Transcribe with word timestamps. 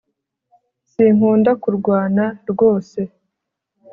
sinkunda 0.91 1.51
kurwana 1.61 2.23
rwose 2.51 2.99